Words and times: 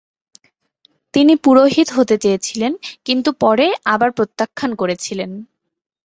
তিনি 1.13 1.33
পুরোহিত 1.43 1.87
হয়ে 1.89 2.17
চেয়েছিলেন 2.17 2.71
কিন্তু 3.05 3.29
পরে 3.43 3.65
আবার 3.85 4.09
প্রত্যাখ্যান 4.11 4.71
করেছিলেন। 4.75 5.31